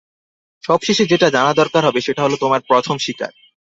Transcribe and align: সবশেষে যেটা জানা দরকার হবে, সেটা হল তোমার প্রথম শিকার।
সবশেষে 0.63 1.03
যেটা 1.05 1.27
জানা 1.29 1.53
দরকার 1.53 1.81
হবে, 1.85 1.99
সেটা 2.01 2.21
হল 2.23 2.33
তোমার 2.35 2.61
প্রথম 2.61 2.95
শিকার। 2.97 3.33